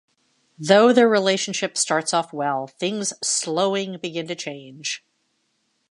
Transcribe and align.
Though 0.57 0.93
their 0.93 1.07
relationship 1.07 1.77
starts 1.77 2.11
off 2.11 2.33
well, 2.33 2.65
things 2.65 3.13
slowing 3.21 3.99
begin 3.99 4.27
to 4.29 4.35
change. 4.35 5.05